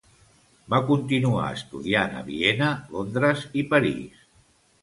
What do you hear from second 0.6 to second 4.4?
Va continuar estudiant a Viena, Londres i París.